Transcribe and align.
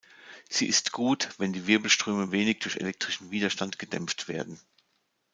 Sie 0.49 0.65
ist 0.65 0.93
gut, 0.93 1.29
wenn 1.37 1.53
die 1.53 1.67
Wirbelströme 1.67 2.31
wenig 2.31 2.57
durch 2.61 2.77
elektrischen 2.77 3.29
Widerstand 3.29 3.77
gedämpft 3.77 4.27
werden. 4.27 4.59